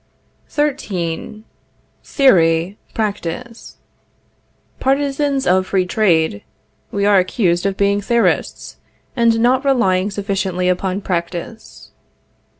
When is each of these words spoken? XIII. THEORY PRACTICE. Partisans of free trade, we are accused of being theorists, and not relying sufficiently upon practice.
XIII. 0.49 1.43
THEORY 2.03 2.75
PRACTICE. 2.95 3.77
Partisans 4.79 5.45
of 5.45 5.67
free 5.67 5.85
trade, 5.85 6.41
we 6.91 7.05
are 7.05 7.19
accused 7.19 7.67
of 7.67 7.77
being 7.77 8.01
theorists, 8.01 8.77
and 9.15 9.39
not 9.39 9.63
relying 9.63 10.09
sufficiently 10.09 10.67
upon 10.69 11.01
practice. 11.01 11.91